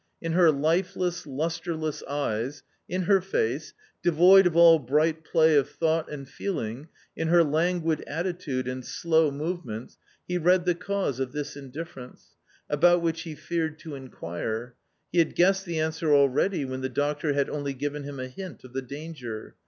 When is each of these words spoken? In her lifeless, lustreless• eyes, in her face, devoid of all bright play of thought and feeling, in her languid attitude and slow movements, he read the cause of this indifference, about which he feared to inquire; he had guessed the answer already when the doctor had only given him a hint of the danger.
In 0.19 0.31
her 0.31 0.49
lifeless, 0.49 1.27
lustreless• 1.27 2.01
eyes, 2.11 2.63
in 2.89 3.03
her 3.03 3.21
face, 3.21 3.75
devoid 4.01 4.47
of 4.47 4.57
all 4.57 4.79
bright 4.79 5.23
play 5.23 5.55
of 5.55 5.69
thought 5.69 6.09
and 6.09 6.27
feeling, 6.27 6.87
in 7.15 7.27
her 7.27 7.43
languid 7.43 8.03
attitude 8.07 8.67
and 8.67 8.83
slow 8.83 9.29
movements, 9.29 9.99
he 10.27 10.39
read 10.39 10.65
the 10.65 10.73
cause 10.73 11.19
of 11.19 11.33
this 11.33 11.55
indifference, 11.55 12.35
about 12.67 13.03
which 13.03 13.21
he 13.21 13.35
feared 13.35 13.77
to 13.77 13.93
inquire; 13.93 14.73
he 15.11 15.19
had 15.19 15.35
guessed 15.35 15.67
the 15.67 15.77
answer 15.77 16.11
already 16.15 16.65
when 16.65 16.81
the 16.81 16.89
doctor 16.89 17.33
had 17.33 17.47
only 17.47 17.73
given 17.75 18.03
him 18.03 18.19
a 18.19 18.27
hint 18.27 18.63
of 18.63 18.73
the 18.73 18.81
danger. 18.81 19.53